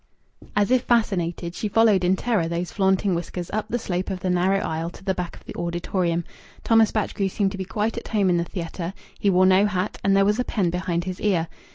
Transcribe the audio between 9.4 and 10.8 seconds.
no hat and there was a pen